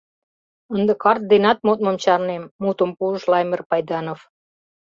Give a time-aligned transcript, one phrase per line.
[0.75, 4.19] Ынде карт денат модмым чарнем,— мутым пуыш Лаймыр Пайданов.